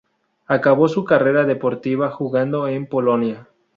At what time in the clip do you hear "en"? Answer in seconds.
2.67-2.87